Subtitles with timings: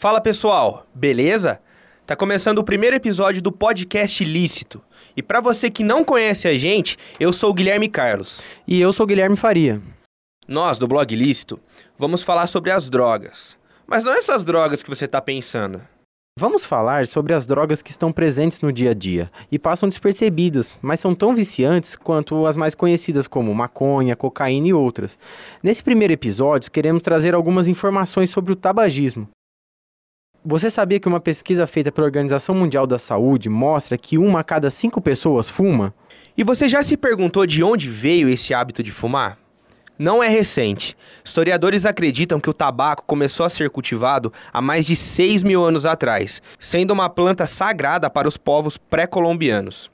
[0.00, 1.60] Fala pessoal, beleza?
[2.06, 4.80] Tá começando o primeiro episódio do podcast Lícito.
[5.16, 8.40] E para você que não conhece a gente, eu sou o Guilherme Carlos.
[8.64, 9.82] E eu sou o Guilherme Faria.
[10.46, 11.58] Nós, do blog Lícito,
[11.98, 13.56] vamos falar sobre as drogas.
[13.88, 15.82] Mas não essas drogas que você tá pensando.
[16.38, 20.78] Vamos falar sobre as drogas que estão presentes no dia a dia e passam despercebidas,
[20.80, 25.18] mas são tão viciantes quanto as mais conhecidas como maconha, cocaína e outras.
[25.60, 29.28] Nesse primeiro episódio, queremos trazer algumas informações sobre o tabagismo.
[30.44, 34.44] Você sabia que uma pesquisa feita pela Organização Mundial da Saúde mostra que uma a
[34.44, 35.92] cada cinco pessoas fuma?
[36.36, 39.36] E você já se perguntou de onde veio esse hábito de fumar?
[39.98, 40.96] Não é recente.
[41.24, 45.84] Historiadores acreditam que o tabaco começou a ser cultivado há mais de 6 mil anos
[45.84, 49.90] atrás, sendo uma planta sagrada para os povos pré-colombianos.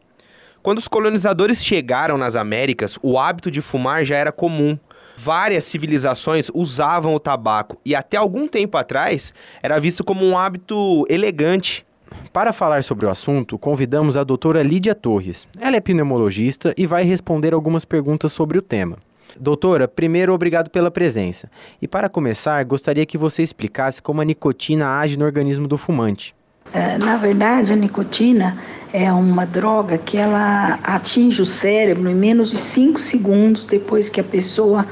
[0.62, 4.78] Quando os colonizadores chegaram nas Américas, o hábito de fumar já era comum.
[5.16, 9.32] Várias civilizações usavam o tabaco e até algum tempo atrás
[9.62, 11.86] era visto como um hábito elegante.
[12.32, 15.46] Para falar sobre o assunto, convidamos a doutora Lídia Torres.
[15.58, 18.98] Ela é pneumologista e vai responder algumas perguntas sobre o tema.
[19.38, 21.50] Doutora, primeiro, obrigado pela presença.
[21.80, 26.34] E para começar, gostaria que você explicasse como a nicotina age no organismo do fumante.
[26.72, 28.56] É, na verdade, a nicotina
[28.92, 34.20] é uma droga que ela atinge o cérebro em menos de 5 segundos depois que
[34.20, 34.86] a pessoa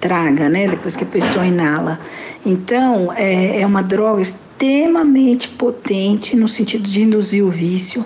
[0.00, 0.66] traga, né?
[0.66, 2.00] Depois que a pessoa inala.
[2.44, 8.04] Então, é, é uma droga extremamente potente no sentido de induzir o vício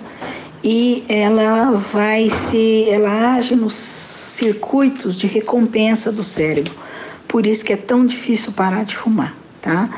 [0.63, 6.73] e ela vai se, ela age nos circuitos de recompensa do cérebro.
[7.27, 9.89] Por isso que é tão difícil parar de fumar, tá?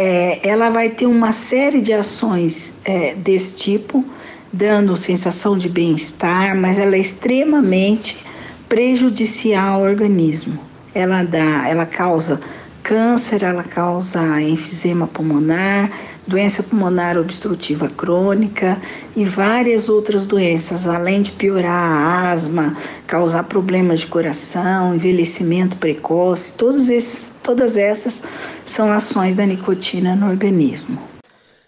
[0.00, 4.04] É, ela vai ter uma série de ações é, desse tipo,
[4.52, 8.24] dando sensação de bem-estar, mas ela é extremamente
[8.68, 10.56] prejudicial ao organismo.
[10.94, 12.40] Ela dá, ela causa
[12.80, 15.90] câncer, ela causa enfisema pulmonar,
[16.28, 18.80] doença pulmonar obstrutiva crônica
[19.16, 22.76] e várias outras doenças, além de piorar a asma,
[23.06, 28.22] causar problemas de coração, envelhecimento precoce, todos esses, todas essas
[28.64, 31.00] são ações da nicotina no organismo.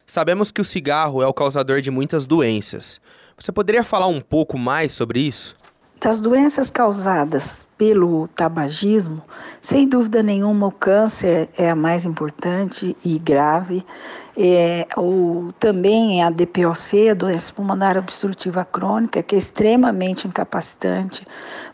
[0.06, 3.00] Sabemos que o cigarro é o causador de muitas doenças.
[3.38, 5.56] Você poderia falar um pouco mais sobre isso?
[6.00, 9.22] Das doenças causadas pelo tabagismo,
[9.60, 13.84] sem dúvida nenhuma, o câncer é a mais importante e grave.
[14.42, 21.26] É, ou também a DPOC, a doença pulmonar obstrutiva crônica, que é extremamente incapacitante.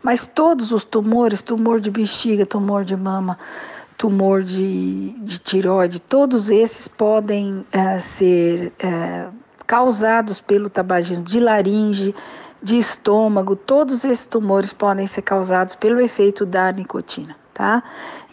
[0.02, 3.38] Mas todos os tumores, tumor de bexiga, tumor de mama,
[3.96, 9.26] tumor de, de tiroide, todos esses podem é, ser é,
[9.66, 12.14] causados pelo tabagismo de laringe
[12.62, 17.82] de estômago, todos esses tumores podem ser causados pelo efeito da nicotina, tá?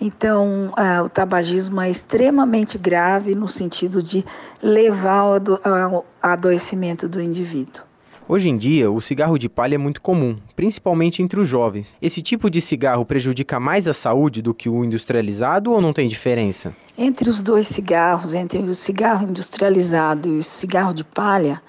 [0.02, 4.26] Então, uh, o tabagismo é extremamente grave no sentido de
[4.62, 7.84] levar ao, ao adoecimento do indivíduo.
[8.28, 11.96] Hoje em dia, o cigarro de palha é muito comum, principalmente entre os jovens.
[12.02, 16.08] Esse tipo de cigarro prejudica mais a saúde do que o industrializado ou não tem
[16.08, 16.76] diferença?
[16.98, 21.62] Entre os dois cigarros, entre o cigarro industrializado e o cigarro de palha,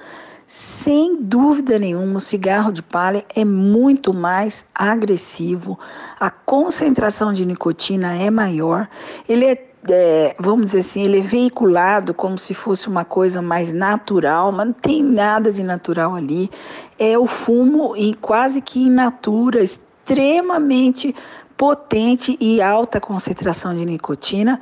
[0.47, 5.79] sem dúvida nenhuma, o cigarro de palha é muito mais agressivo,
[6.21, 8.89] a concentração de nicotina é maior,
[9.29, 13.73] ele é, é, vamos dizer assim, ele é veiculado como se fosse uma coisa mais
[13.73, 16.51] natural, mas não tem nada de natural ali.
[16.99, 21.15] É o fumo quase que in natura, extremamente
[21.57, 24.61] potente e alta concentração de nicotina.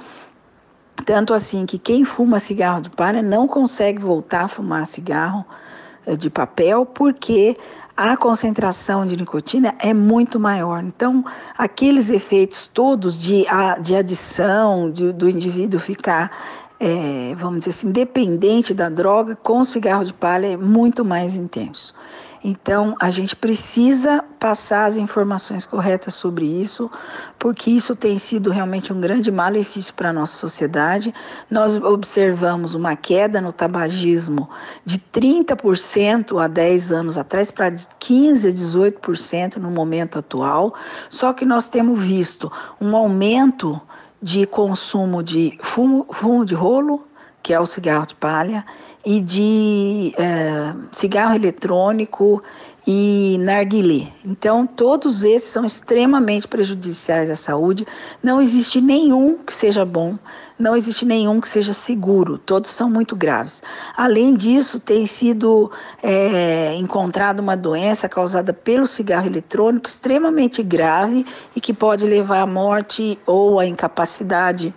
[1.04, 5.44] Tanto assim que quem fuma cigarro de palha não consegue voltar a fumar cigarro
[6.06, 7.56] eh, de papel, porque
[7.96, 10.82] a concentração de nicotina é muito maior.
[10.82, 11.24] Então,
[11.56, 13.44] aqueles efeitos todos de,
[13.80, 16.30] de adição, de, do indivíduo ficar,
[16.80, 21.94] é, vamos dizer assim, dependente da droga, com cigarro de palha é muito mais intenso.
[22.44, 26.90] Então, a gente precisa passar as informações corretas sobre isso,
[27.38, 31.14] porque isso tem sido realmente um grande malefício para a nossa sociedade.
[31.48, 34.50] Nós observamos uma queda no tabagismo
[34.84, 40.74] de 30% há 10 anos atrás para 15% a 18% no momento atual,
[41.08, 42.50] só que nós temos visto
[42.80, 43.80] um aumento
[44.20, 47.06] de consumo de fumo, fumo de rolo,
[47.42, 48.64] que é o cigarro de palha,
[49.04, 52.42] e de é, cigarro eletrônico
[52.86, 54.08] e narguilé.
[54.24, 57.86] Então, todos esses são extremamente prejudiciais à saúde.
[58.22, 60.18] Não existe nenhum que seja bom,
[60.58, 62.38] não existe nenhum que seja seguro.
[62.38, 63.62] Todos são muito graves.
[63.96, 65.70] Além disso, tem sido
[66.02, 71.24] é, encontrada uma doença causada pelo cigarro eletrônico extremamente grave
[71.54, 74.74] e que pode levar à morte ou à incapacidade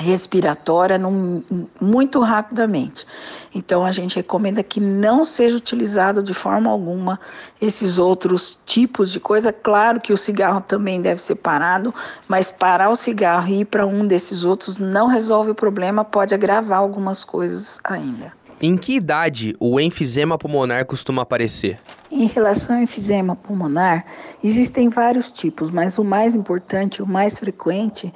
[0.00, 1.42] respiratória num,
[1.80, 3.06] muito rapidamente.
[3.54, 7.20] Então a gente recomenda que não seja utilizado de forma alguma
[7.60, 9.52] esses outros tipos de coisa.
[9.52, 11.94] Claro que o cigarro também deve ser parado,
[12.26, 16.34] mas parar o cigarro e ir para um desses outros não resolve o problema, pode
[16.34, 18.32] agravar algumas coisas ainda.
[18.62, 21.80] Em que idade o enfisema pulmonar costuma aparecer?
[22.10, 24.04] Em relação ao enfisema pulmonar,
[24.44, 28.12] existem vários tipos, mas o mais importante, o mais frequente,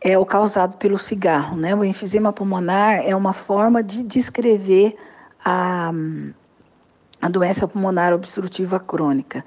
[0.00, 1.56] é o causado pelo cigarro.
[1.56, 1.74] Né?
[1.74, 4.96] O enfisema pulmonar é uma forma de descrever
[5.44, 5.92] a,
[7.20, 9.44] a doença pulmonar obstrutiva crônica.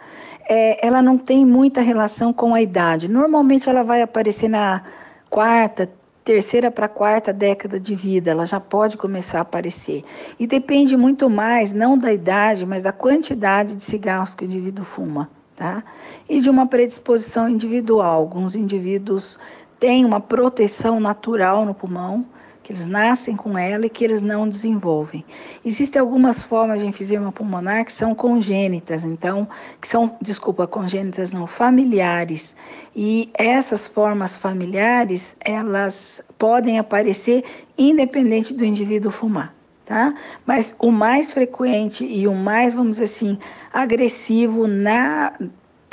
[0.47, 3.07] É, ela não tem muita relação com a idade.
[3.07, 4.83] Normalmente ela vai aparecer na
[5.29, 5.89] quarta,
[6.23, 10.03] terceira para quarta década de vida, ela já pode começar a aparecer.
[10.39, 14.85] E depende muito mais, não da idade, mas da quantidade de cigarros que o indivíduo
[14.85, 15.83] fuma, tá?
[16.29, 18.21] E de uma predisposição individual.
[18.21, 19.39] Alguns indivíduos
[19.83, 22.25] têm uma proteção natural no pulmão,
[22.63, 25.25] que eles nascem com ela e que eles não desenvolvem.
[25.65, 29.45] Existem algumas formas de enfisema pulmonar que são congênitas, então,
[29.81, 32.55] que são, desculpa, congênitas não, familiares.
[32.95, 37.43] E essas formas familiares, elas podem aparecer
[37.77, 39.53] independente do indivíduo fumar.
[39.85, 40.15] Tá?
[40.45, 43.37] Mas o mais frequente e o mais, vamos dizer assim,
[43.73, 45.33] agressivo na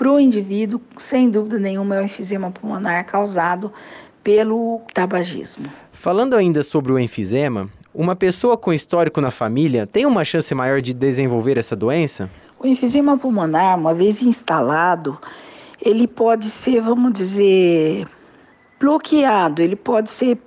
[0.01, 3.71] para o indivíduo, sem dúvida nenhuma, é o enfisema pulmonar causado
[4.25, 5.67] pelo tabagismo.
[5.93, 10.81] Falando ainda sobre o enfisema, uma pessoa com histórico na família tem uma chance maior
[10.81, 12.31] de desenvolver essa doença?
[12.59, 15.19] O enfisema pulmonar, uma vez instalado,
[15.79, 18.09] ele pode ser, vamos dizer,
[18.81, 20.39] bloqueado, ele pode ser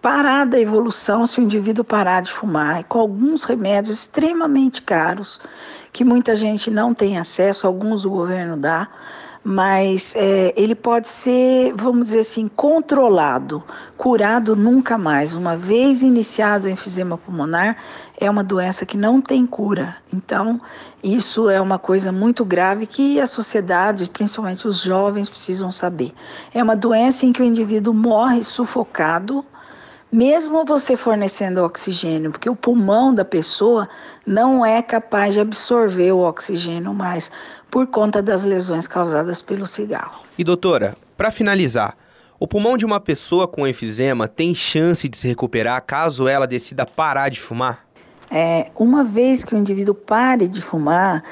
[0.00, 5.40] parada a evolução se o indivíduo parar de fumar, e com alguns remédios extremamente caros,
[5.92, 8.88] que muita gente não tem acesso, alguns o governo dá,
[9.42, 13.62] mas é, ele pode ser, vamos dizer assim, controlado,
[13.96, 15.34] curado nunca mais.
[15.34, 17.76] Uma vez iniciado o enfisema pulmonar,
[18.20, 19.96] é uma doença que não tem cura.
[20.12, 20.60] Então,
[21.02, 26.12] isso é uma coisa muito grave que a sociedade, principalmente os jovens, precisam saber.
[26.52, 29.44] É uma doença em que o indivíduo morre sufocado
[30.10, 33.88] mesmo você fornecendo oxigênio, porque o pulmão da pessoa
[34.26, 37.30] não é capaz de absorver o oxigênio mais
[37.70, 40.22] por conta das lesões causadas pelo cigarro.
[40.36, 41.96] E doutora, para finalizar,
[42.40, 46.86] o pulmão de uma pessoa com enfisema tem chance de se recuperar caso ela decida
[46.86, 47.86] parar de fumar?
[48.30, 51.22] É, uma vez que o indivíduo pare de fumar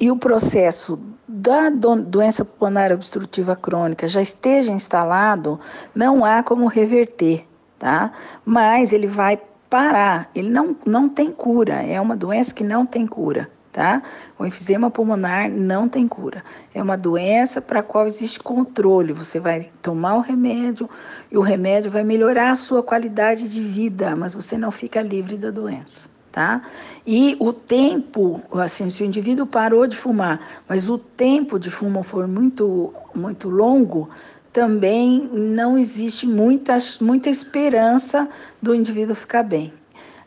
[0.00, 5.60] e o processo da doença pulmonar obstrutiva crônica já esteja instalado,
[5.94, 7.46] não há como reverter
[7.78, 8.12] tá?
[8.44, 9.38] Mas ele vai
[9.68, 14.02] parar, ele não, não tem cura, é uma doença que não tem cura, tá?
[14.38, 16.44] O enfisema pulmonar não tem cura.
[16.72, 19.12] É uma doença para a qual existe controle.
[19.12, 20.88] Você vai tomar o remédio
[21.30, 25.36] e o remédio vai melhorar a sua qualidade de vida, mas você não fica livre
[25.36, 26.08] da doença.
[26.30, 26.62] Tá?
[27.06, 32.02] E o tempo, assim, se o indivíduo parou de fumar, mas o tempo de fumo
[32.02, 34.08] for muito, muito longo,
[34.54, 38.28] também não existe muita, muita esperança
[38.62, 39.74] do indivíduo ficar bem.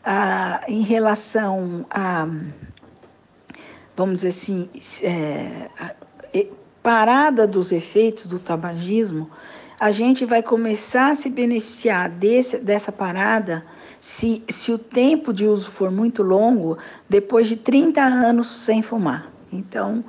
[0.04, 2.28] Ah, em relação a,
[3.96, 4.68] vamos dizer assim,
[5.02, 5.70] é,
[6.82, 9.30] parada dos efeitos do tabagismo,
[9.80, 13.64] a gente vai começar a se beneficiar desse, dessa parada
[13.98, 16.76] se, se o tempo de uso for muito longo,
[17.08, 19.32] depois de 30 anos sem fumar.
[19.50, 20.04] Então,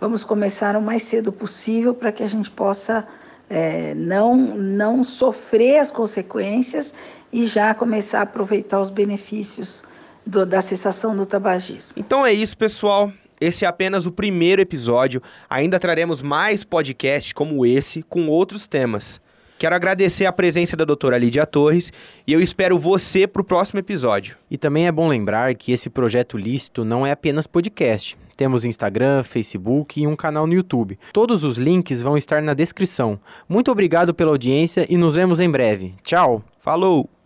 [0.00, 3.04] vamos começar o mais cedo possível para que a gente possa
[3.48, 6.94] é, não, não sofrer as consequências
[7.32, 9.84] e já começar a aproveitar os benefícios
[10.24, 11.94] do, da cessação do tabagismo.
[11.96, 13.12] Então é isso, pessoal.
[13.40, 15.20] Esse é apenas o primeiro episódio.
[15.50, 19.20] Ainda traremos mais podcasts como esse com outros temas.
[19.64, 21.90] Quero agradecer a presença da doutora Lídia Torres
[22.26, 24.36] e eu espero você para o próximo episódio.
[24.50, 28.14] E também é bom lembrar que esse projeto lícito não é apenas podcast.
[28.36, 30.98] Temos Instagram, Facebook e um canal no YouTube.
[31.14, 33.18] Todos os links vão estar na descrição.
[33.48, 35.94] Muito obrigado pela audiência e nos vemos em breve.
[36.02, 36.44] Tchau!
[36.58, 37.23] Falou!